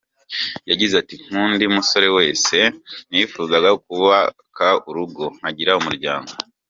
Yagize 0.69 0.93
ati 1.01 1.15
“Nk’undi 1.25 1.65
musore 1.75 2.07
wese, 2.17 2.57
nifuzaga 3.09 3.69
kubaka 3.85 4.67
urugo, 4.89 5.23
nkagira 5.37 5.79
umuryango. 5.81 6.31